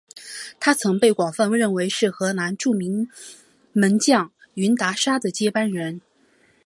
[0.59, 3.07] 他曾被广泛认为是荷兰著名
[3.71, 6.01] 门将云达沙的接班人。